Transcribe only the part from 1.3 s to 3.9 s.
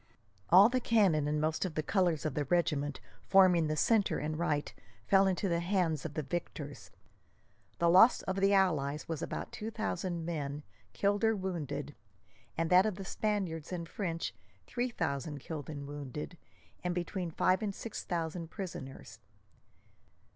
most of the colours of the regiments forming the